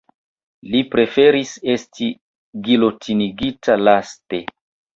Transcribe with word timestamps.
Li 0.75 0.79
preferis 0.95 1.51
esti 1.75 2.09
gilotinigita 2.71 3.79
laste. 3.87 4.45